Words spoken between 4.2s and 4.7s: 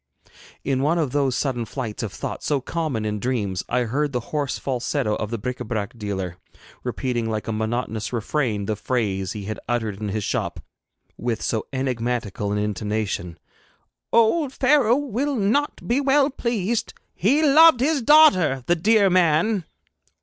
hoarse